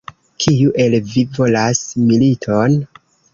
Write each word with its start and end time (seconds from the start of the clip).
Kiu 0.45 0.71
el 0.83 0.95
vi 1.09 1.25
volas 1.41 1.83
militon? 2.07 2.81